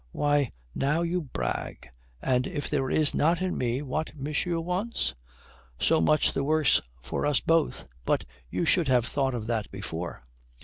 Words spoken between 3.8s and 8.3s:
what monsieur wants?" "So much the worse for us both. But